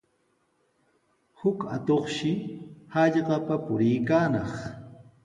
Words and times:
Huk 1.39 1.59
atuqshi 1.75 2.31
hallqapa 2.93 3.55
puriykaanaq. 3.65 4.51